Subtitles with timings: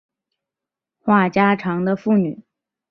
[1.03, 2.41] 话家常的妇女